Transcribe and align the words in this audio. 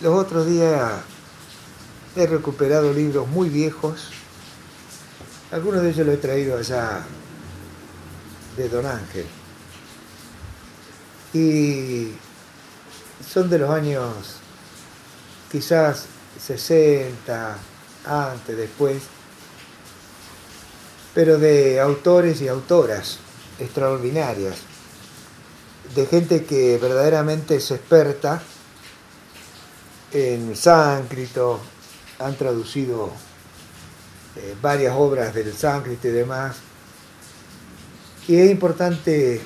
Los 0.00 0.18
otros 0.18 0.46
días 0.46 0.92
he 2.16 2.26
recuperado 2.26 2.92
libros 2.92 3.28
muy 3.28 3.48
viejos. 3.48 4.10
Algunos 5.52 5.82
de 5.82 5.90
ellos 5.90 6.06
los 6.06 6.16
he 6.16 6.18
traído 6.18 6.58
allá 6.58 7.04
de 8.56 8.68
Don 8.68 8.86
Ángel. 8.86 9.26
Y 11.32 12.12
son 13.32 13.48
de 13.48 13.58
los 13.58 13.70
años 13.70 14.36
quizás 15.50 16.06
60, 16.44 17.56
antes, 18.04 18.56
después, 18.56 19.02
pero 21.14 21.38
de 21.38 21.80
autores 21.80 22.40
y 22.40 22.48
autoras 22.48 23.18
extraordinarias, 23.60 24.56
de 25.94 26.06
gente 26.06 26.44
que 26.44 26.76
verdaderamente 26.78 27.56
es 27.56 27.70
experta 27.70 28.42
en 30.14 30.56
sánscrito, 30.56 31.60
han 32.20 32.34
traducido 32.36 33.10
eh, 34.36 34.54
varias 34.62 34.94
obras 34.96 35.34
del 35.34 35.52
sánscrito 35.52 36.08
y 36.08 36.12
demás. 36.12 36.56
Y 38.28 38.36
es 38.36 38.50
importante, 38.50 39.42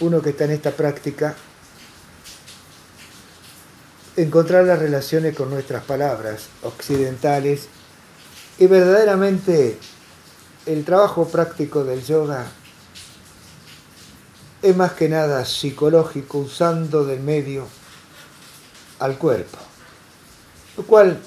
uno 0.00 0.20
que 0.20 0.30
está 0.30 0.44
en 0.44 0.52
esta 0.52 0.72
práctica, 0.72 1.36
encontrar 4.16 4.64
las 4.64 4.78
relaciones 4.78 5.36
con 5.36 5.50
nuestras 5.50 5.84
palabras 5.84 6.48
occidentales 6.62 7.68
y 8.58 8.66
verdaderamente 8.66 9.78
el 10.64 10.84
trabajo 10.84 11.28
práctico 11.28 11.84
del 11.84 12.02
yoga 12.02 12.46
es 14.62 14.74
más 14.74 14.92
que 14.92 15.08
nada 15.08 15.44
psicológico, 15.44 16.38
usando 16.38 17.04
del 17.04 17.20
medio 17.20 17.66
al 18.98 19.18
cuerpo, 19.18 19.58
lo 20.76 20.84
cual 20.84 21.20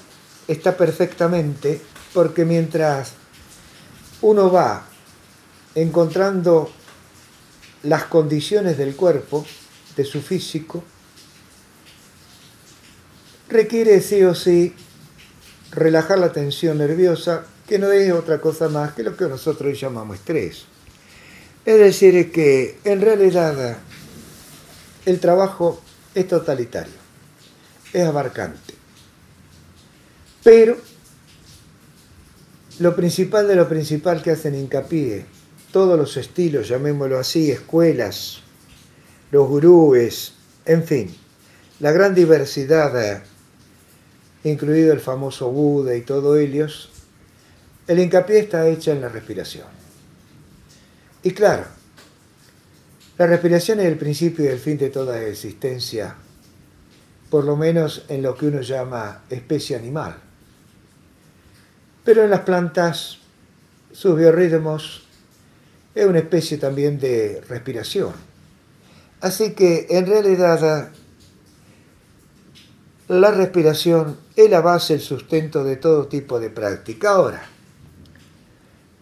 está 0.48 0.76
perfectamente 0.76 1.80
porque 2.12 2.44
mientras 2.44 3.12
uno 4.22 4.50
va 4.50 4.84
encontrando 5.74 6.70
las 7.82 8.04
condiciones 8.04 8.76
del 8.76 8.94
cuerpo, 8.94 9.46
de 9.96 10.04
su 10.04 10.20
físico, 10.20 10.84
requiere 13.48 14.00
sí 14.00 14.22
o 14.22 14.34
sí 14.34 14.74
relajar 15.72 16.18
la 16.18 16.32
tensión 16.32 16.78
nerviosa, 16.78 17.44
que 17.66 17.78
no 17.78 17.90
es 17.92 18.12
otra 18.12 18.40
cosa 18.40 18.68
más 18.68 18.92
que 18.92 19.02
lo 19.02 19.16
que 19.16 19.26
nosotros 19.26 19.78
llamamos 19.80 20.18
estrés. 20.18 20.64
Es 21.64 21.78
decir, 21.78 22.32
que 22.32 22.78
en 22.84 23.00
realidad 23.00 23.78
el 25.06 25.20
trabajo 25.20 25.80
es 26.14 26.26
totalitario, 26.26 26.94
es 27.92 28.04
abarcante. 28.06 28.69
Pero 30.42 30.76
lo 32.78 32.96
principal 32.96 33.46
de 33.46 33.56
lo 33.56 33.68
principal 33.68 34.22
que 34.22 34.30
hacen 34.30 34.54
hincapié, 34.54 35.26
todos 35.70 35.98
los 35.98 36.16
estilos, 36.16 36.68
llamémoslo 36.68 37.18
así, 37.18 37.50
escuelas, 37.50 38.40
los 39.30 39.46
gurúes, 39.46 40.32
en 40.64 40.84
fin, 40.84 41.14
la 41.78 41.92
gran 41.92 42.14
diversidad, 42.14 43.22
incluido 44.44 44.92
el 44.92 45.00
famoso 45.00 45.50
Buda 45.50 45.94
y 45.94 46.00
todo 46.00 46.36
Helios, 46.36 46.90
el 47.86 47.98
hincapié 47.98 48.38
está 48.38 48.66
hecho 48.66 48.92
en 48.92 49.02
la 49.02 49.08
respiración. 49.08 49.66
Y 51.22 51.32
claro, 51.32 51.64
la 53.18 53.26
respiración 53.26 53.80
es 53.80 53.86
el 53.86 53.98
principio 53.98 54.46
y 54.46 54.48
el 54.48 54.58
fin 54.58 54.78
de 54.78 54.88
toda 54.88 55.22
existencia, 55.22 56.14
por 57.28 57.44
lo 57.44 57.56
menos 57.56 58.06
en 58.08 58.22
lo 58.22 58.34
que 58.34 58.46
uno 58.46 58.62
llama 58.62 59.24
especie 59.28 59.76
animal. 59.76 60.29
Pero 62.04 62.24
en 62.24 62.30
las 62.30 62.40
plantas, 62.40 63.18
sus 63.92 64.16
biorritmos 64.16 65.06
es 65.94 66.06
una 66.06 66.20
especie 66.20 66.58
también 66.58 66.98
de 66.98 67.42
respiración. 67.48 68.12
Así 69.20 69.52
que 69.52 69.86
en 69.90 70.06
realidad 70.06 70.90
la 73.08 73.30
respiración 73.32 74.16
es 74.36 74.48
la 74.48 74.60
base, 74.60 74.94
el 74.94 75.00
sustento 75.00 75.64
de 75.64 75.76
todo 75.76 76.06
tipo 76.06 76.40
de 76.40 76.48
práctica. 76.48 77.10
Ahora, 77.10 77.42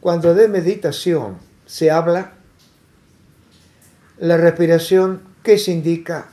cuando 0.00 0.34
de 0.34 0.48
meditación 0.48 1.38
se 1.66 1.90
habla, 1.90 2.32
la 4.18 4.36
respiración 4.36 5.22
que 5.42 5.58
se 5.58 5.72
indica 5.72 6.28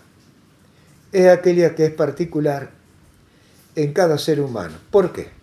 es 1.12 1.28
aquella 1.28 1.76
que 1.76 1.86
es 1.86 1.92
particular 1.92 2.72
en 3.76 3.94
cada 3.94 4.18
ser 4.18 4.42
humano. 4.42 4.78
¿Por 4.90 5.14
qué? 5.14 5.35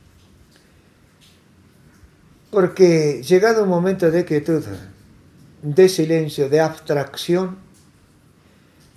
Porque 2.52 3.22
llegado 3.22 3.62
un 3.62 3.70
momento 3.70 4.10
de 4.10 4.26
quietud, 4.26 4.62
de 5.62 5.88
silencio, 5.88 6.50
de 6.50 6.60
abstracción, 6.60 7.56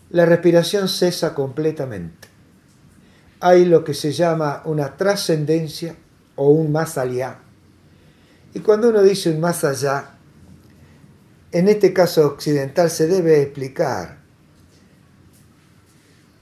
la 0.10 0.26
respiración 0.26 0.90
cesa 0.90 1.34
completamente. 1.34 2.28
Hay 3.40 3.64
lo 3.64 3.86
que 3.86 3.94
se 3.94 4.12
llama 4.12 4.62
una 4.66 4.98
trascendencia 4.98 5.96
o 6.36 6.50
un 6.50 6.74
más 6.74 6.98
allá. 6.98 7.40
Y 8.54 8.60
cuando 8.60 8.90
uno 8.90 9.02
dice 9.02 9.32
un 9.32 9.40
más 9.40 9.64
allá, 9.64 10.18
en 11.54 11.70
este 11.70 11.94
caso 11.94 12.28
occidental 12.28 12.92
se 12.92 13.08
debe 13.08 13.42
explicar 13.42 14.18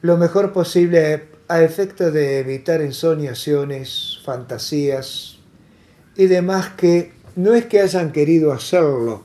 lo 0.02 0.18
mejor 0.18 0.52
posible 0.52 1.28
a 1.48 1.62
efecto 1.62 2.10
de 2.10 2.40
evitar 2.40 2.82
ensoñaciones, 2.82 4.20
fantasías, 4.26 5.43
y 6.16 6.28
demás 6.28 6.70
que 6.70 7.12
no 7.36 7.54
es 7.54 7.66
que 7.66 7.80
hayan 7.80 8.12
querido 8.12 8.52
hacerlo, 8.52 9.24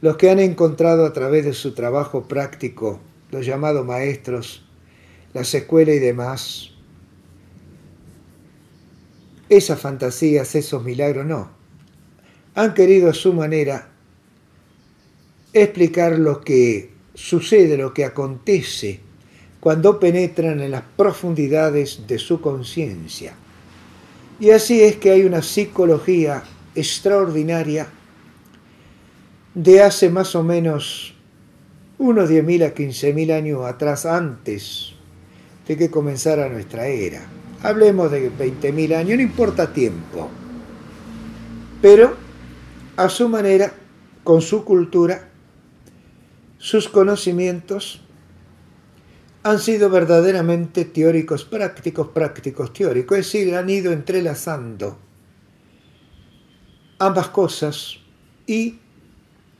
los 0.00 0.16
que 0.16 0.30
han 0.30 0.38
encontrado 0.38 1.04
a 1.04 1.12
través 1.12 1.44
de 1.44 1.52
su 1.52 1.72
trabajo 1.72 2.24
práctico, 2.28 3.00
los 3.30 3.44
llamados 3.44 3.84
maestros, 3.84 4.64
las 5.34 5.52
escuelas 5.54 5.96
y 5.96 5.98
demás, 5.98 6.70
esas 9.48 9.80
fantasías, 9.80 10.54
esos 10.54 10.84
milagros, 10.84 11.26
no. 11.26 11.50
Han 12.54 12.74
querido 12.74 13.10
a 13.10 13.14
su 13.14 13.32
manera 13.32 13.88
explicar 15.52 16.18
lo 16.18 16.40
que 16.40 16.92
sucede, 17.14 17.76
lo 17.76 17.92
que 17.92 18.04
acontece 18.04 19.00
cuando 19.58 19.98
penetran 19.98 20.60
en 20.60 20.70
las 20.70 20.82
profundidades 20.96 22.06
de 22.06 22.18
su 22.18 22.40
conciencia 22.40 23.34
y 24.40 24.50
así 24.50 24.82
es 24.82 24.96
que 24.96 25.10
hay 25.10 25.24
una 25.24 25.42
psicología 25.42 26.42
extraordinaria 26.74 27.88
de 29.54 29.82
hace 29.82 30.08
más 30.08 30.34
o 30.34 30.42
menos 30.42 31.14
unos 31.98 32.30
10.000 32.30 32.64
a 32.64 32.74
15.000 32.74 33.32
años 33.32 33.64
atrás, 33.66 34.06
antes 34.06 34.94
de 35.68 35.76
que 35.76 35.90
comenzara 35.90 36.48
nuestra 36.48 36.86
era. 36.86 37.22
Hablemos 37.62 38.10
de 38.10 38.32
20.000 38.32 38.96
años, 38.96 39.16
no 39.16 39.22
importa 39.22 39.72
tiempo. 39.72 40.30
Pero 41.82 42.16
a 42.96 43.08
su 43.10 43.28
manera, 43.28 43.74
con 44.24 44.40
su 44.40 44.64
cultura, 44.64 45.28
sus 46.58 46.88
conocimientos, 46.88 48.00
han 49.42 49.58
sido 49.58 49.88
verdaderamente 49.88 50.84
teóricos 50.84 51.44
prácticos, 51.44 52.08
prácticos 52.08 52.72
teóricos, 52.72 53.18
es 53.18 53.32
decir, 53.32 53.54
han 53.54 53.70
ido 53.70 53.92
entrelazando 53.92 54.98
ambas 56.98 57.28
cosas 57.28 57.96
y 58.46 58.78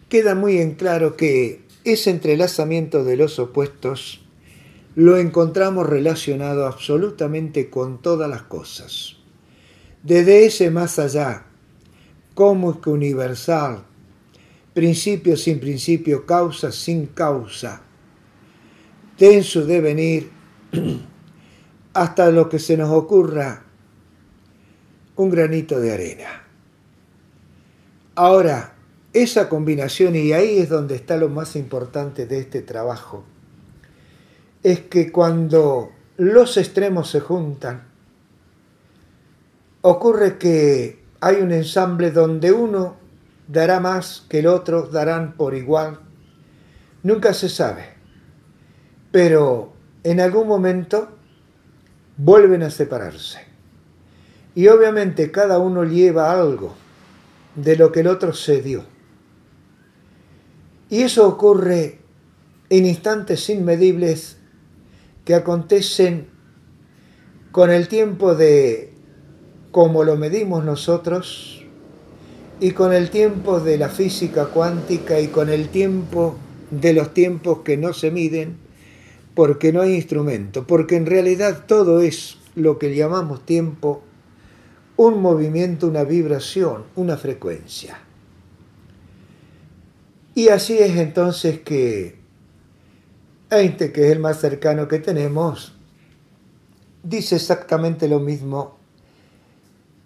queda 0.08 0.34
muy 0.34 0.58
en 0.58 0.74
claro 0.74 1.16
que 1.16 1.64
ese 1.84 2.10
entrelazamiento 2.10 3.04
de 3.04 3.16
los 3.16 3.38
opuestos 3.38 4.20
lo 4.94 5.16
encontramos 5.16 5.88
relacionado 5.88 6.66
absolutamente 6.66 7.70
con 7.70 8.02
todas 8.02 8.28
las 8.28 8.42
cosas. 8.42 9.16
Desde 10.02 10.44
ese 10.44 10.70
más 10.70 10.98
allá, 10.98 11.46
como 12.34 12.80
que 12.80 12.90
universal, 12.90 13.84
principio 14.74 15.36
sin 15.36 15.60
principio, 15.60 16.26
causa 16.26 16.70
sin 16.72 17.06
causa, 17.06 17.82
en 19.20 19.44
su 19.44 19.66
devenir 19.66 20.30
hasta 21.92 22.30
lo 22.30 22.48
que 22.48 22.58
se 22.58 22.76
nos 22.76 22.90
ocurra 22.90 23.64
un 25.16 25.30
granito 25.30 25.78
de 25.78 25.92
arena. 25.92 26.42
Ahora, 28.14 28.72
esa 29.12 29.48
combinación, 29.48 30.16
y 30.16 30.32
ahí 30.32 30.58
es 30.58 30.70
donde 30.70 30.94
está 30.94 31.16
lo 31.16 31.28
más 31.28 31.56
importante 31.56 32.26
de 32.26 32.40
este 32.40 32.62
trabajo, 32.62 33.24
es 34.62 34.80
que 34.80 35.12
cuando 35.12 35.90
los 36.16 36.56
extremos 36.56 37.10
se 37.10 37.20
juntan, 37.20 37.88
ocurre 39.82 40.38
que 40.38 41.02
hay 41.20 41.36
un 41.36 41.52
ensamble 41.52 42.10
donde 42.10 42.52
uno 42.52 42.96
dará 43.48 43.80
más 43.80 44.24
que 44.28 44.38
el 44.38 44.46
otro, 44.46 44.82
darán 44.82 45.34
por 45.34 45.54
igual, 45.54 46.00
nunca 47.02 47.34
se 47.34 47.48
sabe 47.48 47.99
pero 49.10 49.72
en 50.04 50.20
algún 50.20 50.46
momento 50.46 51.08
vuelven 52.16 52.62
a 52.62 52.70
separarse. 52.70 53.38
Y 54.54 54.68
obviamente 54.68 55.30
cada 55.30 55.58
uno 55.58 55.84
lleva 55.84 56.32
algo 56.32 56.74
de 57.54 57.76
lo 57.76 57.92
que 57.92 58.00
el 58.00 58.08
otro 58.08 58.32
se 58.32 58.62
dio. 58.62 58.84
Y 60.88 61.02
eso 61.02 61.26
ocurre 61.26 61.98
en 62.68 62.86
instantes 62.86 63.48
inmedibles 63.48 64.38
que 65.24 65.34
acontecen 65.34 66.28
con 67.52 67.70
el 67.70 67.88
tiempo 67.88 68.34
de 68.34 68.92
como 69.70 70.02
lo 70.02 70.16
medimos 70.16 70.64
nosotros 70.64 71.64
y 72.58 72.72
con 72.72 72.92
el 72.92 73.10
tiempo 73.10 73.60
de 73.60 73.78
la 73.78 73.88
física 73.88 74.46
cuántica 74.46 75.20
y 75.20 75.28
con 75.28 75.48
el 75.48 75.68
tiempo 75.68 76.36
de 76.70 76.92
los 76.92 77.14
tiempos 77.14 77.60
que 77.60 77.76
no 77.76 77.92
se 77.92 78.10
miden 78.10 78.69
porque 79.34 79.72
no 79.72 79.82
hay 79.82 79.94
instrumento, 79.94 80.66
porque 80.66 80.96
en 80.96 81.06
realidad 81.06 81.64
todo 81.66 82.00
es 82.00 82.38
lo 82.54 82.78
que 82.78 82.94
llamamos 82.94 83.46
tiempo, 83.46 84.02
un 84.96 85.22
movimiento, 85.22 85.86
una 85.86 86.04
vibración, 86.04 86.84
una 86.96 87.16
frecuencia. 87.16 87.98
Y 90.34 90.48
así 90.48 90.78
es 90.78 90.96
entonces 90.96 91.60
que 91.60 92.18
Einstein, 93.50 93.92
que 93.92 94.06
es 94.06 94.12
el 94.12 94.20
más 94.20 94.40
cercano 94.40 94.86
que 94.88 94.98
tenemos, 94.98 95.74
dice 97.02 97.36
exactamente 97.36 98.08
lo 98.08 98.20
mismo 98.20 98.78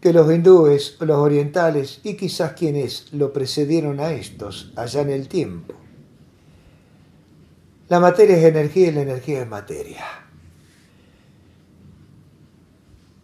que 0.00 0.12
los 0.12 0.31
hindúes, 0.32 0.97
los 1.00 1.17
orientales 1.17 2.00
y 2.05 2.15
quizás 2.15 2.53
quienes 2.53 3.12
lo 3.12 3.32
precedieron 3.32 4.00
a 4.00 4.12
estos 4.12 4.73
allá 4.77 5.00
en 5.00 5.11
el 5.11 5.29
tiempo. 5.29 5.75
La 7.89 8.01
materia 8.01 8.37
es 8.37 8.45
energía 8.45 8.89
y 8.89 8.93
la 8.93 9.03
energía 9.03 9.43
es 9.43 9.49
materia. 9.49 10.05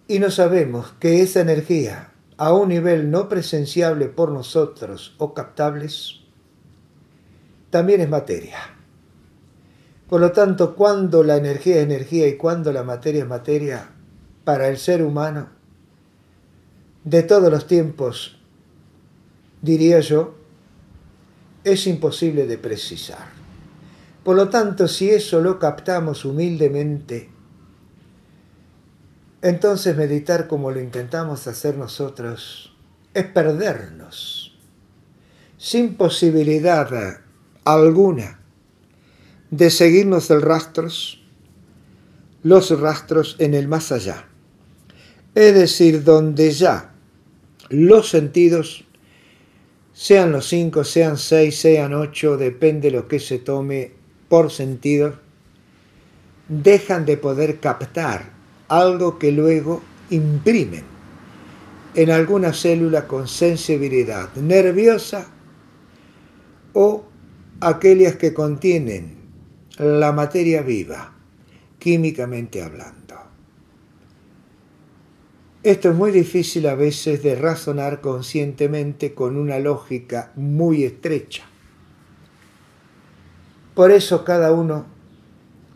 Y 0.07 0.19
no 0.19 0.31
sabemos 0.31 0.93
que 1.01 1.23
esa 1.23 1.41
energía, 1.41 2.13
a 2.37 2.53
un 2.53 2.69
nivel 2.69 3.11
no 3.11 3.29
presenciable 3.29 4.07
por 4.07 4.33
nosotros 4.33 5.15
o 5.19 5.33
captables, 5.33 6.21
también 7.71 8.01
es 8.01 8.09
materia. 8.11 8.59
Por 10.09 10.21
lo 10.21 10.33
tanto, 10.33 10.75
cuando 10.75 11.23
la 11.23 11.37
energía 11.37 11.77
es 11.77 11.85
energía 11.85 12.27
y 12.27 12.37
cuando 12.37 12.73
la 12.73 12.83
materia 12.83 13.23
es 13.23 13.29
materia, 13.29 13.91
para 14.45 14.69
el 14.69 14.77
ser 14.77 15.03
humano, 15.03 15.49
de 17.05 17.23
todos 17.23 17.51
los 17.51 17.67
tiempos, 17.67 18.39
diría 19.63 20.01
yo, 20.01 20.35
es 21.65 21.87
imposible 21.87 22.47
de 22.47 22.59
precisar. 22.59 23.40
Por 24.25 24.37
lo 24.37 24.49
tanto, 24.49 24.87
si 24.87 25.11
eso 25.11 25.41
lo 25.41 25.59
captamos 25.59 26.25
humildemente, 26.25 27.31
entonces 29.43 29.97
meditar 29.97 30.47
como 30.47 30.71
lo 30.71 30.81
intentamos 30.81 31.47
hacer 31.47 31.77
nosotros 31.77 32.77
es 33.15 33.25
perdernos, 33.25 34.59
sin 35.57 35.95
posibilidad 35.95 37.21
alguna 37.65 38.41
de 39.51 39.71
seguirnos 39.71 40.31
el 40.31 40.43
rastros, 40.43 41.23
los 42.43 42.79
rastros 42.79 43.37
en 43.39 43.55
el 43.55 43.69
más 43.69 43.91
allá. 43.93 44.27
Es 45.35 45.55
decir, 45.55 46.05
donde 46.05 46.51
ya 46.53 46.93
los 47.71 48.11
sentidos, 48.11 48.85
sean 49.93 50.33
los 50.33 50.49
cinco, 50.49 50.85
sean 50.85 51.17
seis, 51.17 51.59
sean 51.59 51.95
ocho, 51.95 52.37
depende 52.37 52.91
lo 52.91 53.09
que 53.09 53.21
se 53.21 53.39
tome, 53.39 54.00
por 54.31 54.53
sentido, 54.53 55.17
dejan 56.49 57.05
de 57.05 57.17
poder 57.17 57.59
captar 57.59 58.31
algo 58.69 59.19
que 59.19 59.33
luego 59.33 59.83
imprimen 60.09 60.85
en 61.97 62.11
alguna 62.13 62.53
célula 62.53 63.09
con 63.09 63.27
sensibilidad 63.27 64.33
nerviosa 64.37 65.27
o 66.75 67.07
aquellas 67.61 68.15
que 68.15 68.33
contienen 68.33 69.17
la 69.79 70.13
materia 70.13 70.63
viva, 70.63 71.13
químicamente 71.81 72.63
hablando. 72.63 73.17
Esto 75.65 75.91
es 75.91 75.97
muy 75.97 76.13
difícil 76.13 76.69
a 76.69 76.77
veces 76.77 77.25
de 77.25 77.35
razonar 77.35 78.01
conscientemente 78.01 79.13
con 79.13 79.37
una 79.37 79.59
lógica 79.59 80.31
muy 80.37 80.85
estrecha. 80.85 81.50
Por 83.81 83.93
eso 83.93 84.25
cada 84.27 84.53
uno, 84.53 84.85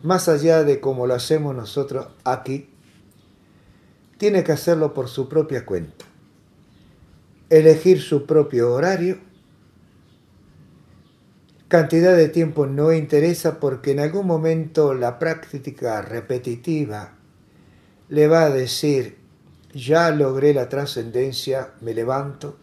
más 0.03 0.29
allá 0.29 0.63
de 0.63 0.79
como 0.79 1.07
lo 1.07 1.15
hacemos 1.15 1.55
nosotros 1.55 2.09
aquí, 2.23 2.69
tiene 4.19 4.43
que 4.43 4.51
hacerlo 4.51 4.93
por 4.93 5.07
su 5.07 5.27
propia 5.27 5.65
cuenta. 5.65 6.05
Elegir 7.49 7.99
su 7.99 8.27
propio 8.27 8.71
horario. 8.71 9.17
Cantidad 11.67 12.15
de 12.15 12.29
tiempo 12.29 12.67
no 12.67 12.93
interesa 12.93 13.59
porque 13.59 13.93
en 13.93 14.01
algún 14.01 14.27
momento 14.27 14.93
la 14.93 15.17
práctica 15.17 16.03
repetitiva 16.03 17.15
le 18.09 18.27
va 18.27 18.43
a 18.43 18.51
decir, 18.51 19.17
ya 19.73 20.11
logré 20.11 20.53
la 20.53 20.69
trascendencia, 20.69 21.73
me 21.81 21.95
levanto. 21.95 22.55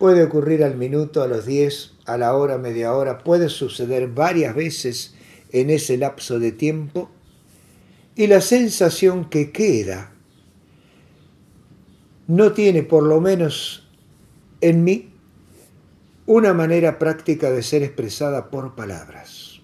Puede 0.00 0.24
ocurrir 0.24 0.64
al 0.64 0.78
minuto, 0.78 1.22
a 1.22 1.26
los 1.26 1.44
diez, 1.44 1.92
a 2.06 2.16
la 2.16 2.34
hora, 2.34 2.56
media 2.56 2.94
hora, 2.94 3.18
puede 3.18 3.50
suceder 3.50 4.08
varias 4.08 4.54
veces 4.54 5.14
en 5.50 5.68
ese 5.68 5.98
lapso 5.98 6.38
de 6.38 6.52
tiempo 6.52 7.10
y 8.16 8.26
la 8.26 8.40
sensación 8.40 9.28
que 9.28 9.52
queda 9.52 10.14
no 12.28 12.52
tiene, 12.52 12.82
por 12.82 13.02
lo 13.02 13.20
menos 13.20 13.90
en 14.62 14.84
mí, 14.84 15.12
una 16.24 16.54
manera 16.54 16.98
práctica 16.98 17.50
de 17.50 17.62
ser 17.62 17.82
expresada 17.82 18.48
por 18.48 18.74
palabras. 18.74 19.60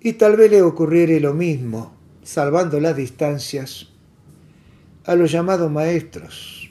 Y 0.00 0.12
tal 0.12 0.36
vez 0.36 0.52
le 0.52 0.62
ocurriere 0.62 1.18
lo 1.18 1.34
mismo, 1.34 1.96
salvando 2.22 2.78
las 2.78 2.94
distancias, 2.94 3.88
a 5.04 5.16
los 5.16 5.32
llamados 5.32 5.68
maestros. 5.68 6.65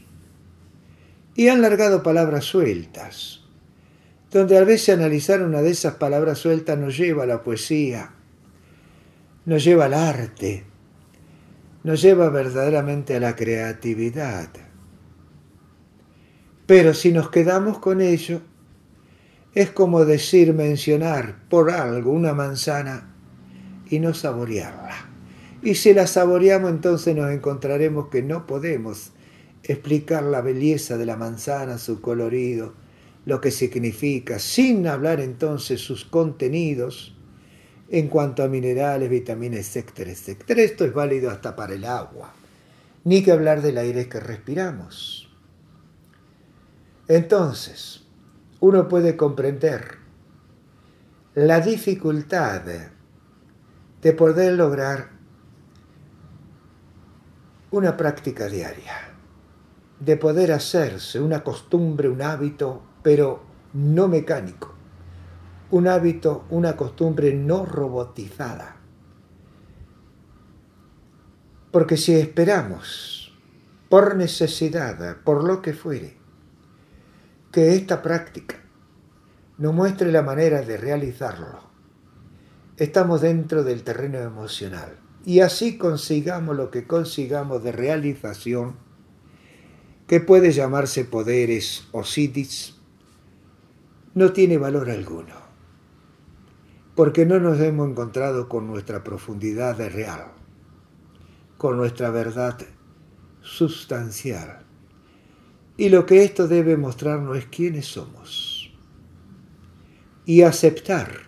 Y 1.35 1.49
han 1.49 1.61
largado 1.61 2.01
palabras 2.01 2.45
sueltas, 2.45 3.41
donde 4.31 4.57
a 4.57 4.63
veces 4.63 4.95
analizar 4.95 5.41
una 5.43 5.61
de 5.61 5.71
esas 5.71 5.95
palabras 5.95 6.39
sueltas 6.39 6.77
nos 6.77 6.97
lleva 6.97 7.23
a 7.23 7.27
la 7.27 7.43
poesía, 7.43 8.11
nos 9.45 9.63
lleva 9.63 9.85
al 9.85 9.93
arte, 9.93 10.63
nos 11.83 12.01
lleva 12.01 12.29
verdaderamente 12.29 13.15
a 13.15 13.19
la 13.19 13.35
creatividad. 13.35 14.49
Pero 16.65 16.93
si 16.93 17.11
nos 17.11 17.29
quedamos 17.29 17.79
con 17.79 18.01
ello, 18.01 18.41
es 19.53 19.69
como 19.69 20.03
decir 20.03 20.53
mencionar 20.53 21.47
por 21.47 21.69
algo 21.69 22.11
una 22.11 22.33
manzana 22.33 23.13
y 23.89 23.99
no 23.99 24.13
saborearla. 24.13 25.09
Y 25.61 25.75
si 25.75 25.93
la 25.93 26.07
saboreamos 26.07 26.71
entonces 26.71 27.15
nos 27.15 27.31
encontraremos 27.31 28.09
que 28.09 28.21
no 28.21 28.45
podemos 28.47 29.11
explicar 29.67 30.23
la 30.23 30.41
belleza 30.41 30.97
de 30.97 31.05
la 31.05 31.17
manzana, 31.17 31.77
su 31.77 31.99
colorido, 32.01 32.73
lo 33.25 33.41
que 33.41 33.51
significa, 33.51 34.39
sin 34.39 34.87
hablar 34.87 35.19
entonces 35.19 35.81
sus 35.81 36.05
contenidos 36.05 37.15
en 37.89 38.07
cuanto 38.07 38.43
a 38.43 38.47
minerales, 38.47 39.09
vitaminas, 39.09 39.59
etcétera, 39.59 40.11
etcétera. 40.11 40.61
Esto 40.61 40.85
es 40.85 40.93
válido 40.93 41.29
hasta 41.31 41.55
para 41.55 41.73
el 41.73 41.85
agua, 41.85 42.33
ni 43.03 43.23
que 43.23 43.31
hablar 43.31 43.61
del 43.61 43.77
aire 43.77 44.07
que 44.07 44.19
respiramos. 44.19 45.29
Entonces, 47.07 48.03
uno 48.59 48.87
puede 48.87 49.15
comprender 49.15 49.97
la 51.33 51.59
dificultad 51.59 52.61
de 54.01 54.13
poder 54.13 54.53
lograr 54.53 55.09
una 57.71 57.97
práctica 57.97 58.47
diaria, 58.47 59.14
de 59.99 60.17
poder 60.17 60.51
hacerse 60.51 61.19
una 61.19 61.43
costumbre, 61.43 62.09
un 62.09 62.21
hábito 62.21 62.81
pero 63.01 63.43
no 63.73 64.07
mecánico. 64.07 64.73
Un 65.71 65.87
hábito, 65.87 66.45
una 66.49 66.75
costumbre 66.75 67.33
no 67.33 67.65
robotizada. 67.65 68.77
Porque 71.71 71.97
si 71.97 72.15
esperamos, 72.15 73.33
por 73.89 74.15
necesidad, 74.15 75.17
por 75.23 75.43
lo 75.43 75.61
que 75.61 75.73
fuere, 75.73 76.17
que 77.51 77.75
esta 77.75 78.01
práctica 78.01 78.55
nos 79.57 79.73
muestre 79.73 80.11
la 80.11 80.21
manera 80.21 80.61
de 80.61 80.77
realizarlo, 80.77 81.59
estamos 82.77 83.21
dentro 83.21 83.63
del 83.63 83.83
terreno 83.83 84.19
emocional. 84.19 84.97
Y 85.25 85.39
así 85.39 85.77
consigamos 85.77 86.55
lo 86.55 86.71
que 86.71 86.87
consigamos 86.87 87.63
de 87.63 87.71
realización, 87.71 88.77
que 90.07 90.19
puede 90.19 90.51
llamarse 90.51 91.05
poderes 91.05 91.87
o 91.91 92.03
siddhis, 92.03 92.75
no 94.13 94.33
tiene 94.33 94.57
valor 94.57 94.89
alguno, 94.89 95.35
porque 96.95 97.25
no 97.25 97.39
nos 97.39 97.59
hemos 97.59 97.89
encontrado 97.89 98.47
con 98.47 98.67
nuestra 98.67 99.03
profundidad 99.03 99.77
real. 99.89 100.31
con 101.57 101.77
nuestra 101.77 102.09
verdad 102.09 102.57
sustancial. 103.41 104.65
Y 105.77 105.89
lo 105.89 106.05
que 106.05 106.23
esto 106.23 106.47
debe 106.47 106.77
mostrarnos 106.77 107.37
es 107.37 107.45
quiénes 107.45 107.87
somos. 107.87 108.73
Y 110.25 110.41
aceptar 110.41 111.21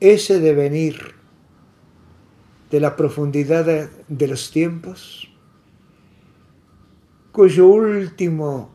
ese 0.00 0.38
devenir 0.40 1.14
de 2.70 2.80
la 2.80 2.96
profundidad 2.96 3.90
de 4.08 4.28
los 4.28 4.50
tiempos, 4.50 5.27
cuyo 7.38 7.68
último 7.68 8.74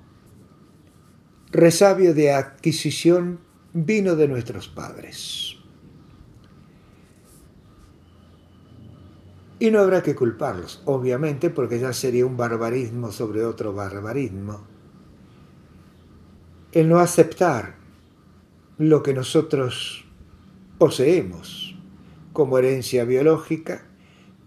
resabio 1.52 2.14
de 2.14 2.32
adquisición 2.32 3.42
vino 3.74 4.16
de 4.16 4.30
nuestros 4.30 4.70
padres. 4.70 5.58
Y 9.60 9.70
no 9.70 9.80
habrá 9.80 10.02
que 10.02 10.16
culparlos, 10.16 10.82
obviamente, 10.86 11.50
porque 11.50 11.78
ya 11.78 11.92
sería 11.92 12.26
un 12.26 12.38
barbarismo 12.38 13.12
sobre 13.12 13.44
otro 13.44 13.74
barbarismo. 13.74 14.62
El 16.72 16.88
no 16.88 17.00
aceptar 17.00 17.76
lo 18.78 19.04
que 19.04 19.14
nosotros 19.14 20.06
poseemos 20.78 21.78
como 22.32 22.58
herencia 22.60 23.04
biológica, 23.04 23.90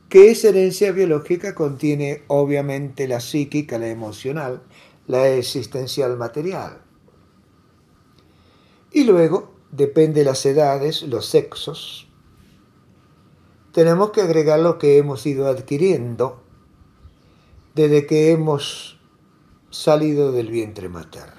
que 0.09 0.31
esa 0.31 0.49
herencia 0.49 0.93
biológica 0.93 1.55
contiene 1.55 2.23
obviamente 2.29 3.09
la 3.09 3.21
psíquica, 3.21 3.79
la 3.79 3.89
emocional, 3.89 4.63
la 5.07 5.29
existencial 5.29 6.17
material. 6.17 6.81
Y 8.93 9.05
luego, 9.05 9.55
depende 9.73 10.21
de 10.21 10.27
las 10.27 10.47
edades, 10.47 11.03
los 11.03 11.27
sexos, 11.27 12.07
tenemos 13.73 14.11
que 14.11 14.23
agregar 14.23 14.61
lo 14.61 14.79
que 14.79 14.97
hemos 14.97 15.27
ido 15.27 15.49
adquiriendo 15.49 16.41
desde 17.75 18.07
que 18.07 18.31
hemos 18.31 18.99
salido 19.69 20.33
del 20.33 20.51
vientre 20.51 20.89
materno. 20.89 21.37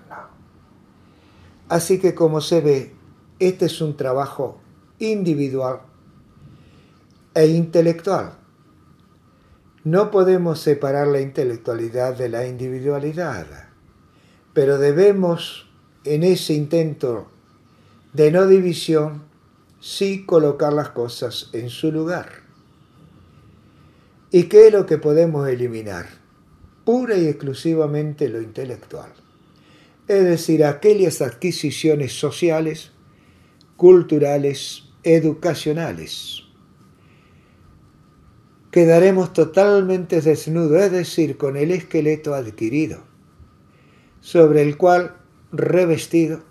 Así 1.67 1.97
que 1.97 2.13
como 2.13 2.41
se 2.41 2.61
ve, 2.61 2.95
este 3.39 3.65
es 3.65 3.81
un 3.81 3.97
trabajo 3.97 4.59
individual 4.99 5.81
e 7.33 7.47
intelectual. 7.47 8.37
No 9.87 10.11
podemos 10.11 10.59
separar 10.59 11.07
la 11.07 11.21
intelectualidad 11.21 12.17
de 12.17 12.27
la 12.27 12.45
individualidad, 12.45 13.47
pero 14.53 14.79
debemos 14.79 15.69
en 16.03 16.23
ese 16.23 16.55
intento 16.55 17.31
de 18.11 18.29
no 18.29 18.47
división 18.47 19.23
sí 19.79 20.25
colocar 20.25 20.73
las 20.73 20.89
cosas 20.89 21.51
en 21.53 21.69
su 21.69 21.93
lugar. 21.93 22.43
¿Y 24.29 24.49
qué 24.49 24.67
es 24.67 24.73
lo 24.73 24.85
que 24.85 24.97
podemos 24.97 25.47
eliminar? 25.47 26.05
Pura 26.83 27.15
y 27.15 27.25
exclusivamente 27.27 28.27
lo 28.27 28.41
intelectual. 28.41 29.13
Es 30.09 30.25
decir, 30.25 30.65
aquellas 30.65 31.21
adquisiciones 31.21 32.11
sociales, 32.11 32.91
culturales, 33.77 34.83
educacionales. 35.03 36.46
Quedaremos 38.77 39.33
totalmente 39.33 40.21
desnudos, 40.21 40.79
es 40.79 40.91
decir, 40.91 41.35
con 41.35 41.57
el 41.57 41.71
esqueleto 41.71 42.35
adquirido, 42.35 42.99
sobre 44.21 44.61
el 44.61 44.77
cual, 44.77 45.17
revestido, 45.51 46.43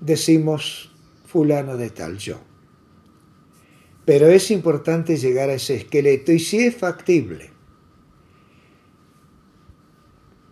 decimos 0.00 0.92
fulano 1.24 1.76
de 1.76 1.90
tal 1.90 2.18
yo. 2.18 2.40
Pero 4.04 4.26
es 4.26 4.50
importante 4.50 5.16
llegar 5.16 5.50
a 5.50 5.54
ese 5.54 5.76
esqueleto 5.76 6.32
y 6.32 6.40
si 6.40 6.64
es 6.64 6.74
factible, 6.74 7.52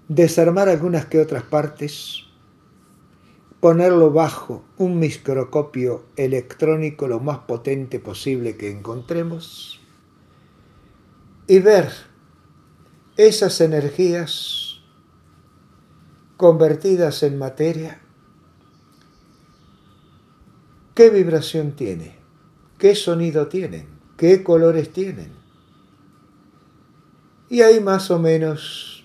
desarmar 0.06 0.68
algunas 0.68 1.06
que 1.06 1.18
otras 1.18 1.42
partes, 1.42 2.22
ponerlo 3.58 4.12
bajo 4.12 4.62
un 4.78 5.00
microscopio 5.00 6.04
electrónico 6.14 7.08
lo 7.08 7.18
más 7.18 7.38
potente 7.38 7.98
posible 7.98 8.56
que 8.56 8.70
encontremos 8.70 9.81
y 11.52 11.58
ver 11.58 11.90
esas 13.18 13.60
energías 13.60 14.80
convertidas 16.38 17.22
en 17.22 17.36
materia 17.36 18.00
¿Qué 20.94 21.10
vibración 21.10 21.72
tiene? 21.72 22.16
¿Qué 22.78 22.94
sonido 22.94 23.48
tienen? 23.48 23.86
¿Qué 24.16 24.42
colores 24.42 24.94
tienen? 24.94 25.32
Y 27.50 27.60
ahí 27.60 27.80
más 27.80 28.10
o 28.10 28.18
menos 28.18 29.04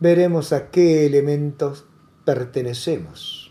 veremos 0.00 0.52
a 0.52 0.70
qué 0.70 1.06
elementos 1.06 1.86
pertenecemos 2.26 3.50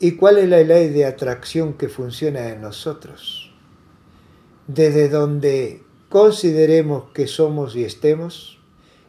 y 0.00 0.16
cuál 0.16 0.38
es 0.38 0.48
la 0.48 0.58
ley 0.58 0.88
de 0.88 1.04
atracción 1.04 1.74
que 1.74 1.88
funciona 1.88 2.48
en 2.48 2.62
nosotros. 2.62 3.54
Desde 4.66 5.08
donde 5.08 5.85
consideremos 6.08 7.10
que 7.12 7.26
somos 7.26 7.76
y 7.76 7.84
estemos 7.84 8.58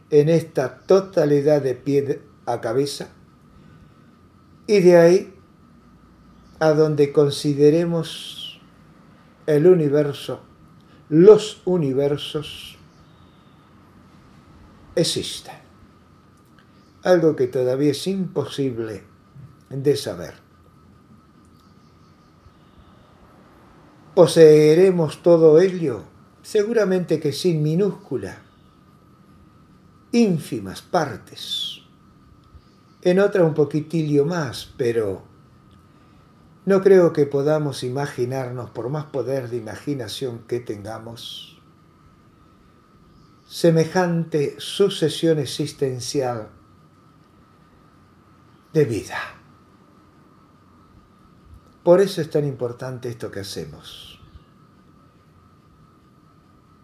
en 0.09 0.29
esta 0.29 0.79
totalidad 0.79 1.61
de 1.61 1.75
pie 1.75 2.21
a 2.45 2.61
cabeza 2.61 3.09
y 4.67 4.79
de 4.79 4.97
ahí 4.97 5.33
a 6.59 6.71
donde 6.71 7.11
consideremos 7.11 8.59
el 9.45 9.67
universo, 9.67 10.41
los 11.09 11.61
universos, 11.65 12.77
existen. 14.95 15.55
Algo 17.03 17.35
que 17.35 17.47
todavía 17.47 17.91
es 17.91 18.07
imposible 18.07 19.03
de 19.69 19.95
saber. 19.95 20.33
¿Poseeremos 24.15 25.21
todo 25.21 25.61
ello? 25.61 26.03
Seguramente 26.47 27.19
que 27.19 27.33
sin 27.33 27.61
minúscula, 27.61 28.37
ínfimas 30.13 30.81
partes. 30.81 31.81
En 33.01 33.19
otra 33.19 33.43
un 33.43 33.53
poquitillo 33.53 34.23
más, 34.23 34.73
pero 34.77 35.23
no 36.65 36.81
creo 36.81 37.11
que 37.11 37.25
podamos 37.25 37.83
imaginarnos, 37.83 38.69
por 38.69 38.87
más 38.87 39.07
poder 39.07 39.49
de 39.49 39.57
imaginación 39.57 40.39
que 40.47 40.61
tengamos, 40.61 41.61
semejante 43.45 44.55
sucesión 44.57 45.39
existencial 45.39 46.47
de 48.71 48.85
vida. 48.85 49.19
Por 51.83 51.99
eso 51.99 52.21
es 52.21 52.29
tan 52.29 52.45
importante 52.45 53.09
esto 53.09 53.29
que 53.29 53.41
hacemos. 53.41 54.16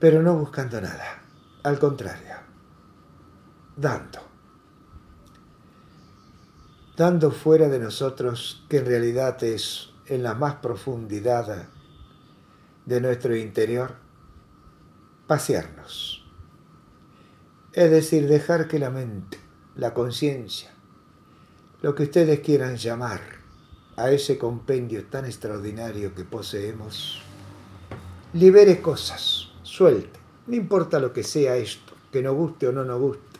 Pero 0.04 0.22
no 0.22 0.36
buscando 0.36 0.82
nada, 0.82 1.22
al 1.64 1.80
contrario, 1.80 2.36
dando. 3.78 4.20
Dando 6.98 7.32
fuera 7.32 7.70
de 7.70 7.80
nosotros, 7.80 8.66
que 8.68 8.80
en 8.80 8.86
realidad 8.86 9.42
es 9.46 9.94
en 10.08 10.22
la 10.22 10.34
más 10.34 10.56
profundidad 10.56 11.70
de 12.86 13.00
nuestro 13.00 13.34
interior, 13.34 13.96
pasearnos. 15.26 16.30
Es 17.72 17.90
decir, 17.90 18.28
dejar 18.28 18.68
que 18.68 18.80
la 18.80 18.90
mente, 18.90 19.40
la 19.78 19.94
conciencia, 19.94 20.74
lo 21.82 21.96
que 21.96 22.04
ustedes 22.04 22.42
quieran 22.42 22.76
llamar 22.76 23.22
a 23.96 24.12
ese 24.12 24.38
compendio 24.38 25.06
tan 25.06 25.24
extraordinario 25.24 26.14
que 26.14 26.26
poseemos, 26.26 27.22
libere 28.34 28.82
cosas, 28.82 29.43
suelte, 29.76 30.20
no 30.48 30.56
importa 30.56 31.00
lo 31.00 31.14
que 31.14 31.24
sea 31.24 31.56
esto, 31.58 31.94
que 32.12 32.22
nos 32.22 32.36
guste 32.36 32.68
o 32.68 32.72
no 32.72 32.84
nos 32.84 33.00
guste 33.00 33.34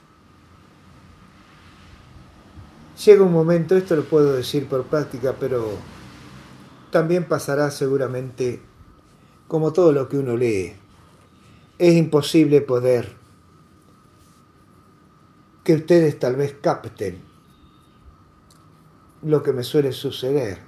Llega 3.04 3.24
un 3.24 3.34
momento, 3.34 3.76
esto 3.76 3.96
lo 3.96 4.04
puedo 4.04 4.34
decir 4.34 4.68
por 4.68 4.86
práctica, 4.86 5.36
pero 5.40 5.72
también 6.92 7.28
pasará 7.28 7.72
seguramente 7.72 8.62
como 9.48 9.74
todo 9.74 9.92
lo 9.92 10.08
que 10.08 10.18
uno 10.18 10.38
lee. 10.38 10.74
Es 11.80 11.96
imposible 11.96 12.62
poder 12.62 13.16
que 15.64 15.74
ustedes 15.74 16.20
tal 16.20 16.36
vez 16.36 16.56
capten 16.62 17.22
lo 19.24 19.42
que 19.42 19.54
me 19.54 19.64
suele 19.64 19.92
suceder. 19.92 20.60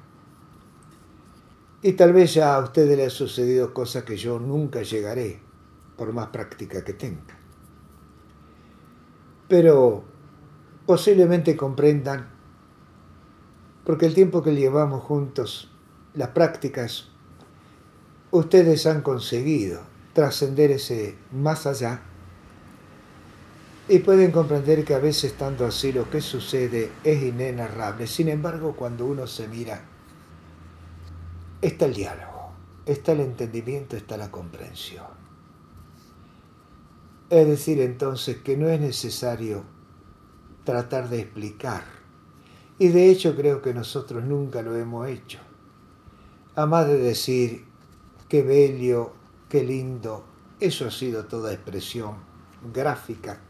Y 1.84 1.94
tal 1.94 2.12
vez 2.12 2.34
ya 2.34 2.56
a 2.56 2.60
ustedes 2.60 2.98
les 2.98 3.14
ha 3.14 3.16
sucedido 3.16 3.74
cosas 3.74 4.04
que 4.04 4.18
yo 4.18 4.40
nunca 4.40 4.82
llegaré, 4.82 5.45
por 5.98 6.14
más 6.14 6.28
práctica 6.28 6.84
que 6.84 6.94
tenga. 6.94 7.38
Pero 9.48 10.04
posiblemente 10.86 11.56
comprendan, 11.56 12.30
porque 13.84 14.06
el 14.06 14.14
tiempo 14.14 14.42
que 14.42 14.56
llevamos 14.56 15.04
juntos, 15.04 15.72
las 16.14 16.30
prácticas, 16.30 17.10
ustedes 18.32 18.86
han 18.86 19.02
conseguido 19.02 19.82
trascender 20.14 20.72
ese 20.72 21.16
más 21.32 21.66
allá 21.68 22.02
y 23.88 24.00
pueden 24.00 24.32
comprender 24.32 24.84
que 24.84 24.96
a 24.96 25.00
veces 25.00 25.32
estando 25.32 25.66
así 25.66 25.92
lo 25.92 26.10
que 26.10 26.22
sucede 26.22 26.92
es 27.04 27.22
inenarrable. 27.22 28.08
Sin 28.08 28.30
embargo, 28.30 28.76
cuando 28.76 29.06
uno 29.06 29.28
se 29.28 29.48
mira, 29.48 29.82
está 31.62 31.86
el 31.86 31.94
diálogo, 31.94 32.52
está 32.86 33.12
el 33.12 33.20
entendimiento, 33.22 33.96
está 33.96 34.18
la 34.18 34.32
comprensión. 34.32 35.15
Es 37.30 37.48
decir, 37.48 37.82
entonces, 37.82 38.38
que 38.38 38.56
no 38.56 38.70
es 38.70 38.80
necesario 38.80 39.64
tratar 40.64 41.10
de 41.10 41.22
explicar. 41.22 41.84
Y 42.78 42.90
de 42.90 43.10
hecho 43.10 43.36
creo 43.36 43.62
que 43.62 43.74
nosotros 43.74 44.24
nunca 44.24 44.62
lo 44.62 44.76
hemos 44.76 45.08
hecho. 45.08 45.40
A 46.56 46.66
más 46.66 46.88
de 46.88 46.98
decir, 46.98 47.66
qué 48.28 48.44
bello, 48.44 49.14
qué 49.50 49.64
lindo, 49.64 50.26
eso 50.60 50.86
ha 50.86 50.92
sido 50.92 51.26
toda 51.26 51.54
expresión 51.54 52.18
gráfica 52.74 53.42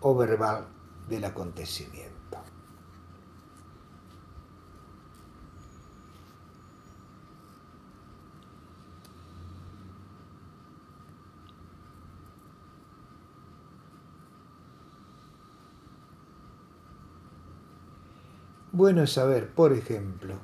o 0.00 0.16
verbal 0.16 0.66
del 1.08 1.24
acontecimiento. 1.24 2.07
Bueno 18.78 19.02
es 19.02 19.14
saber, 19.14 19.52
por 19.52 19.72
ejemplo, 19.72 20.36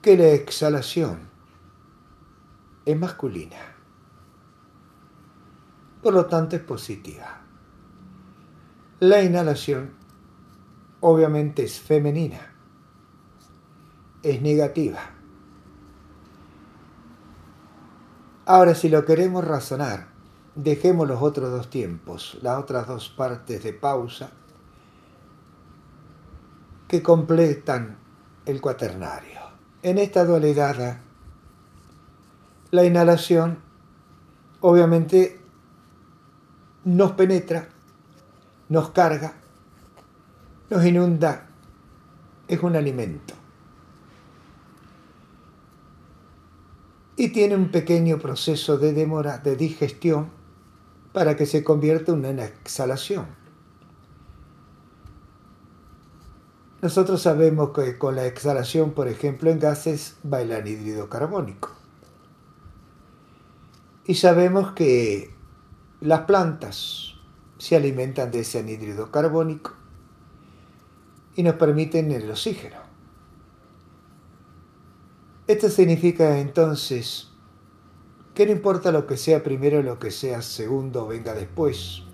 que 0.00 0.16
la 0.16 0.28
exhalación 0.28 1.28
es 2.86 2.98
masculina. 2.98 3.58
Por 6.02 6.14
lo 6.14 6.24
tanto 6.24 6.56
es 6.56 6.62
positiva. 6.62 7.42
La 9.00 9.22
inhalación 9.22 9.90
obviamente 11.00 11.64
es 11.64 11.78
femenina. 11.78 12.50
Es 14.22 14.40
negativa. 14.40 15.00
Ahora, 18.46 18.74
si 18.74 18.88
lo 18.88 19.04
queremos 19.04 19.44
razonar, 19.44 20.08
dejemos 20.54 21.06
los 21.06 21.20
otros 21.20 21.50
dos 21.50 21.68
tiempos, 21.68 22.38
las 22.40 22.58
otras 22.58 22.86
dos 22.86 23.10
partes 23.10 23.62
de 23.62 23.74
pausa 23.74 24.32
que 26.90 27.04
completan 27.04 27.98
el 28.46 28.60
cuaternario. 28.60 29.38
En 29.80 29.96
esta 29.96 30.24
dualidad, 30.24 30.98
la 32.72 32.84
inhalación 32.84 33.60
obviamente 34.58 35.40
nos 36.82 37.12
penetra, 37.12 37.68
nos 38.68 38.90
carga, 38.90 39.34
nos 40.68 40.84
inunda, 40.84 41.46
es 42.48 42.60
un 42.60 42.74
alimento. 42.74 43.34
Y 47.14 47.28
tiene 47.28 47.54
un 47.54 47.70
pequeño 47.70 48.18
proceso 48.18 48.78
de 48.78 48.92
demora, 48.94 49.38
de 49.38 49.54
digestión, 49.54 50.30
para 51.12 51.36
que 51.36 51.46
se 51.46 51.62
convierta 51.62 52.10
en 52.10 52.26
una 52.26 52.46
exhalación. 52.46 53.39
Nosotros 56.82 57.20
sabemos 57.20 57.70
que 57.70 57.98
con 57.98 58.16
la 58.16 58.26
exhalación, 58.26 58.92
por 58.92 59.08
ejemplo, 59.08 59.50
en 59.50 59.58
gases 59.58 60.16
va 60.30 60.40
el 60.40 60.52
anhídrido 60.52 61.10
carbónico. 61.10 61.70
Y 64.06 64.14
sabemos 64.14 64.72
que 64.72 65.34
las 66.00 66.20
plantas 66.20 67.14
se 67.58 67.76
alimentan 67.76 68.30
de 68.30 68.40
ese 68.40 68.60
anhídrido 68.60 69.10
carbónico 69.10 69.72
y 71.36 71.42
nos 71.42 71.56
permiten 71.56 72.10
el 72.12 72.30
oxígeno. 72.30 72.78
Esto 75.46 75.68
significa 75.68 76.38
entonces 76.38 77.28
que 78.34 78.46
no 78.46 78.52
importa 78.52 78.90
lo 78.90 79.06
que 79.06 79.18
sea 79.18 79.42
primero, 79.42 79.82
lo 79.82 79.98
que 79.98 80.10
sea 80.10 80.40
segundo 80.40 81.06
venga 81.06 81.34
después, 81.34 82.04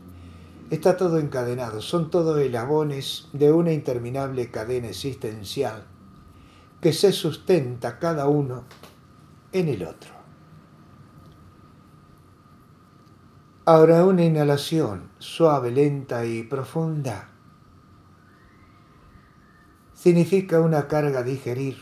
Está 0.68 0.96
todo 0.96 1.18
encadenado, 1.18 1.81
son 1.81 2.11
todos 2.11 2.40
elabones 2.40 3.29
de 3.33 3.52
una 3.52 3.72
interminable 3.72 4.50
cadena 4.50 4.88
existencial 4.88 5.87
que 6.81 6.92
se 6.92 7.12
sustenta 7.12 8.00
cada 8.00 8.26
uno 8.26 8.64
en 9.52 9.68
el 9.68 9.85
otro. 9.85 10.11
Ahora 13.64 14.05
una 14.05 14.24
inhalación 14.24 15.11
suave, 15.18 15.70
lenta 15.70 16.26
y 16.26 16.42
profunda 16.42 17.29
significa 19.92 20.61
una 20.61 20.88
carga 20.88 21.20
a 21.20 21.22
digerir 21.22 21.79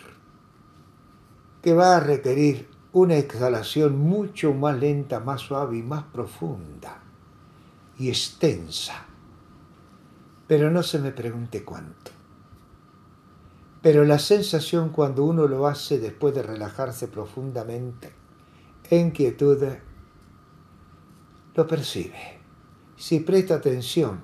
que 1.62 1.72
va 1.72 1.96
a 1.96 2.00
requerir 2.00 2.68
una 2.92 3.16
exhalación 3.16 3.98
mucho 3.98 4.52
más 4.52 4.78
lenta, 4.78 5.20
más 5.20 5.40
suave 5.40 5.78
y 5.78 5.82
más 5.82 6.04
profunda 6.04 7.03
y 7.98 8.08
extensa. 8.08 9.06
Pero 10.46 10.70
no 10.70 10.82
se 10.82 10.98
me 10.98 11.12
pregunte 11.12 11.64
cuánto. 11.64 12.10
Pero 13.82 14.04
la 14.04 14.18
sensación 14.18 14.90
cuando 14.90 15.24
uno 15.24 15.46
lo 15.46 15.66
hace 15.66 15.98
después 15.98 16.34
de 16.34 16.42
relajarse 16.42 17.08
profundamente, 17.08 18.12
en 18.90 19.10
quietud, 19.10 19.62
lo 21.54 21.66
percibe. 21.66 22.40
Si 22.96 23.20
presta 23.20 23.56
atención 23.56 24.22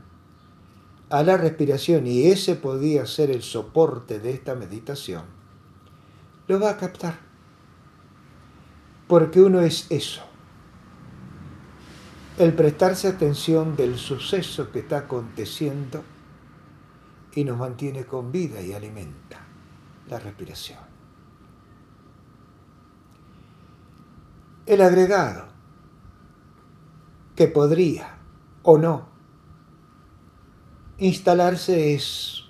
a 1.10 1.22
la 1.22 1.36
respiración, 1.36 2.06
y 2.06 2.26
ese 2.26 2.54
podía 2.54 3.04
ser 3.06 3.30
el 3.30 3.42
soporte 3.42 4.20
de 4.20 4.32
esta 4.32 4.54
meditación, 4.54 5.24
lo 6.46 6.60
va 6.60 6.70
a 6.70 6.76
captar. 6.76 7.18
Porque 9.08 9.40
uno 9.40 9.60
es 9.60 9.86
eso 9.90 10.29
el 12.40 12.54
prestarse 12.54 13.06
atención 13.06 13.76
del 13.76 13.98
suceso 13.98 14.72
que 14.72 14.78
está 14.78 15.00
aconteciendo 15.00 16.02
y 17.34 17.44
nos 17.44 17.58
mantiene 17.58 18.06
con 18.06 18.32
vida 18.32 18.62
y 18.62 18.72
alimenta 18.72 19.42
la 20.08 20.18
respiración. 20.18 20.78
El 24.64 24.80
agregado 24.80 25.48
que 27.36 27.46
podría 27.46 28.16
o 28.62 28.78
no 28.78 29.10
instalarse 30.96 31.92
es 31.92 32.44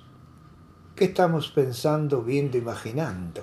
qué 0.94 1.06
estamos 1.06 1.50
pensando, 1.50 2.22
viendo, 2.22 2.56
imaginando 2.56 3.42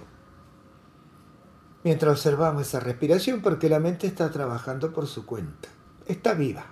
mientras 1.84 2.14
observamos 2.14 2.62
esa 2.62 2.80
respiración 2.80 3.42
porque 3.42 3.68
la 3.68 3.82
mente 3.82 4.08
está 4.08 4.32
trabajando 4.32 4.94
por 4.94 5.08
su 5.08 5.26
cuenta 5.26 5.77
está 6.08 6.34
viva, 6.34 6.66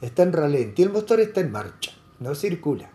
está 0.00 0.22
en 0.22 0.32
ralentí, 0.32 0.82
el 0.82 0.90
motor 0.90 1.20
está 1.20 1.40
en 1.40 1.52
marcha, 1.52 1.92
no 2.20 2.34
circula. 2.34 2.90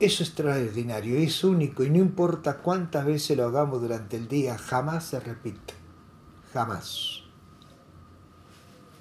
Eso 0.00 0.22
es 0.22 0.28
extraordinario, 0.28 1.16
es 1.16 1.44
único 1.44 1.84
y 1.84 1.90
no 1.90 1.98
importa 1.98 2.58
cuántas 2.58 3.06
veces 3.06 3.36
lo 3.36 3.46
hagamos 3.46 3.80
durante 3.80 4.16
el 4.16 4.28
día, 4.28 4.58
jamás 4.58 5.04
se 5.04 5.20
repite, 5.20 5.74
jamás. 6.52 7.22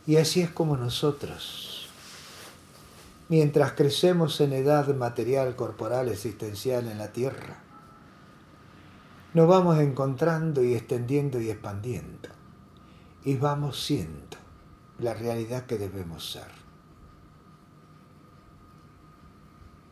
Y 0.05 0.17
así 0.17 0.41
es 0.41 0.51
como 0.51 0.77
nosotros, 0.77 1.89
mientras 3.27 3.73
crecemos 3.73 4.39
en 4.41 4.53
edad 4.53 4.95
material, 4.95 5.55
corporal, 5.55 6.09
existencial 6.09 6.87
en 6.87 6.97
la 6.99 7.11
tierra, 7.11 7.59
nos 9.33 9.47
vamos 9.47 9.79
encontrando 9.79 10.63
y 10.63 10.75
extendiendo 10.75 11.41
y 11.41 11.49
expandiendo 11.49 12.29
y 13.25 13.35
vamos 13.37 13.81
siendo 13.81 14.37
la 14.99 15.13
realidad 15.13 15.65
que 15.65 15.77
debemos 15.77 16.31
ser. 16.31 16.51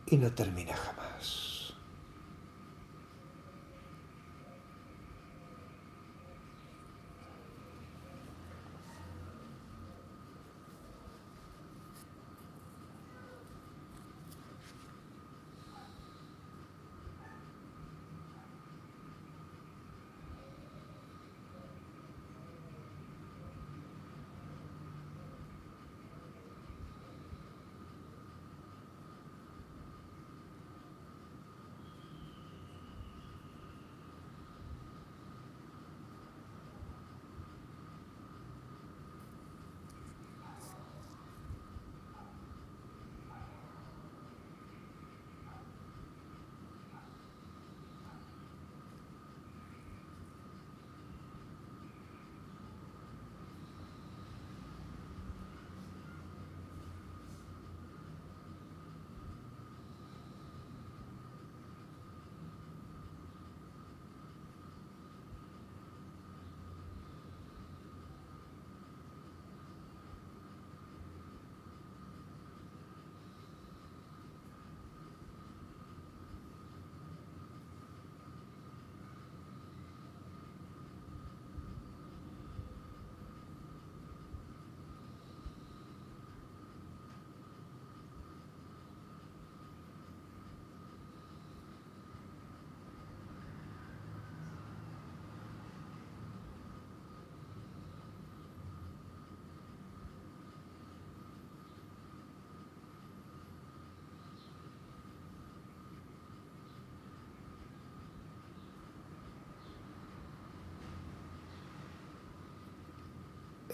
Y 0.06 0.16
no 0.18 0.32
termina 0.32 0.76
jamás. 0.76 1.51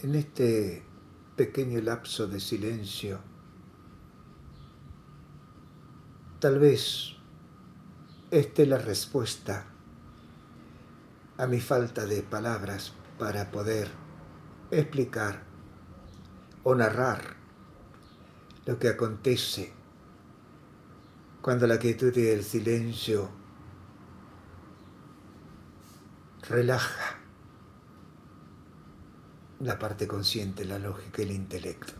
En 0.02 0.14
este 0.14 0.84
pequeño 1.36 1.80
lapso 1.80 2.26
de 2.28 2.40
silencio, 2.40 3.20
tal 6.38 6.58
vez 6.58 7.16
esté 8.30 8.66
la 8.66 8.78
respuesta 8.78 9.66
a 11.36 11.46
mi 11.46 11.60
falta 11.60 12.06
de 12.06 12.22
palabras 12.22 12.92
para 13.18 13.50
poder 13.50 13.88
explicar 14.70 15.42
o 16.62 16.74
narrar 16.74 17.36
lo 18.66 18.78
que 18.78 18.88
acontece 18.88 19.72
cuando 21.40 21.66
la 21.66 21.78
quietud 21.78 22.14
y 22.16 22.28
el 22.28 22.44
silencio 22.44 23.30
relaja 26.48 27.17
la 29.60 29.78
parte 29.78 30.06
consciente, 30.06 30.64
la 30.64 30.78
lógica 30.78 31.22
el 31.22 31.32
intelecto. 31.32 31.94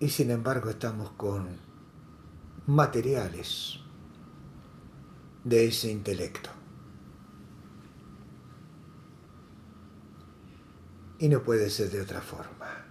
Y 0.00 0.08
sin 0.08 0.30
embargo 0.30 0.70
estamos 0.70 1.10
con 1.12 1.56
materiales 2.66 3.80
de 5.44 5.66
ese 5.66 5.90
intelecto. 5.90 6.50
Y 11.18 11.28
no 11.28 11.42
puede 11.42 11.70
ser 11.70 11.90
de 11.90 12.00
otra 12.00 12.20
forma. 12.20 12.84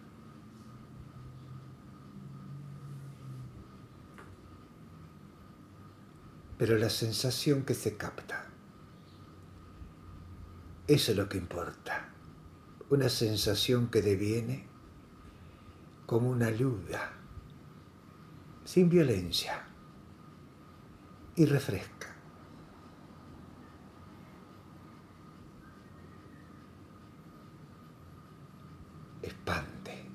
Pero 6.58 6.78
la 6.78 6.90
sensación 6.90 7.64
que 7.64 7.74
se 7.74 7.98
capta, 7.98 8.53
eso 10.88 11.12
es 11.12 11.18
lo 11.18 11.30
que 11.30 11.38
importa. 11.38 12.10
Una 12.90 13.10
sensación 13.10 13.90
que 13.90 14.02
deviene 14.02 14.68
como 16.06 16.30
una 16.30 16.52
luda, 16.52 17.14
sin 18.66 18.90
violencia, 18.90 19.66
y 21.36 21.46
refresca. 21.46 22.14
expande. 29.24 30.10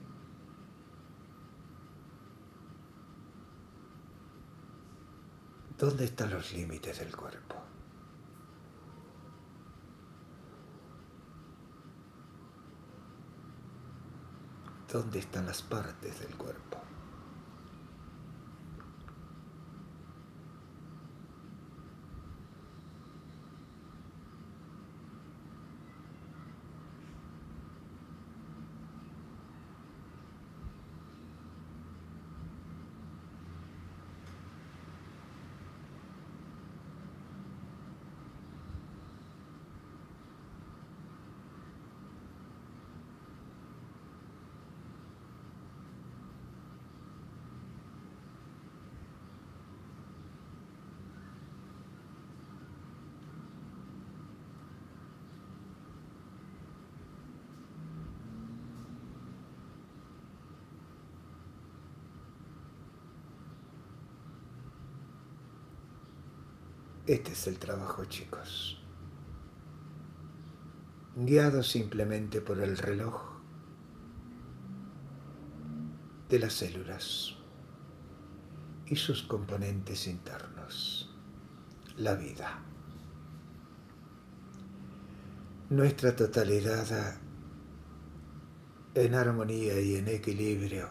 ¿Dónde 5.79 6.05
están 6.05 6.31
los 6.31 6.53
límites 6.53 6.99
del 6.99 7.15
cuerpo? 7.15 7.68
¿Dónde 14.91 15.19
están 15.19 15.45
las 15.45 15.61
partes 15.61 16.19
del 16.21 16.35
cuerpo? 16.35 16.78
Este 67.09 67.33
es 67.33 67.47
el 67.47 67.59
trabajo, 67.59 68.05
chicos. 68.05 68.79
Guiado 71.17 71.63
simplemente 71.63 72.43
por 72.43 72.61
el 72.61 72.77
reloj 72.77 73.23
de 76.29 76.39
las 76.39 76.53
células 76.53 77.35
y 78.85 78.97
sus 78.97 79.23
componentes 79.23 80.07
internos, 80.07 81.11
la 81.97 82.15
vida. 82.15 82.63
Nuestra 85.71 86.15
totalidad 86.15 87.17
en 88.95 89.15
armonía 89.15 89.81
y 89.81 89.97
en 89.97 90.09
equilibrio, 90.09 90.91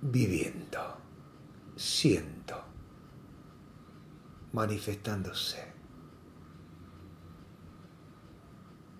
viviendo 0.00 0.99
siento 2.00 2.56
manifestándose. 4.52 5.70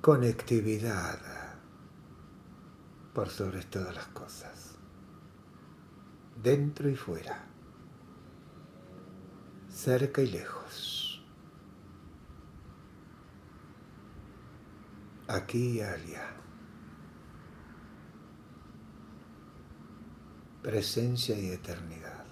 Conectividad 0.03 1.19
por 3.15 3.31
sobre 3.31 3.63
todas 3.63 3.95
las 3.95 4.07
cosas, 4.09 4.77
dentro 6.43 6.91
y 6.91 6.95
fuera, 6.95 7.47
cerca 9.71 10.21
y 10.21 10.31
lejos, 10.33 11.25
aquí 15.27 15.79
y 15.79 15.81
allá. 15.81 16.37
Presencia 20.63 21.39
y 21.39 21.49
eternidad. 21.49 22.30